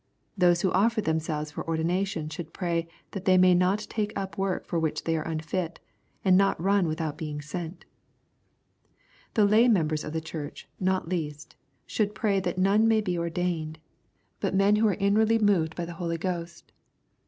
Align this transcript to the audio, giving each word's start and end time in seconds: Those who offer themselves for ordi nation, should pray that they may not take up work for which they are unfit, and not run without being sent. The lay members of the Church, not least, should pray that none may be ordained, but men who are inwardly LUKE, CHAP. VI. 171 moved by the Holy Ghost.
Those 0.35 0.61
who 0.61 0.71
offer 0.71 0.99
themselves 0.99 1.51
for 1.51 1.63
ordi 1.63 1.83
nation, 1.85 2.27
should 2.27 2.53
pray 2.55 2.87
that 3.11 3.25
they 3.25 3.37
may 3.37 3.53
not 3.53 3.85
take 3.87 4.11
up 4.17 4.35
work 4.35 4.65
for 4.65 4.79
which 4.79 5.03
they 5.03 5.15
are 5.15 5.27
unfit, 5.27 5.79
and 6.25 6.35
not 6.35 6.59
run 6.59 6.87
without 6.87 7.19
being 7.19 7.39
sent. 7.39 7.85
The 9.35 9.45
lay 9.45 9.67
members 9.67 10.03
of 10.03 10.13
the 10.13 10.19
Church, 10.19 10.67
not 10.79 11.07
least, 11.07 11.55
should 11.85 12.15
pray 12.15 12.39
that 12.39 12.57
none 12.57 12.87
may 12.87 13.01
be 13.01 13.15
ordained, 13.15 13.77
but 14.39 14.55
men 14.55 14.77
who 14.77 14.87
are 14.87 14.95
inwardly 14.95 15.37
LUKE, 15.37 15.37
CHAP. 15.37 15.45
VI. 15.45 15.45
171 15.45 15.45
moved 15.61 15.75
by 15.75 15.85
the 15.85 15.99
Holy 15.99 16.17
Ghost. 16.17 16.71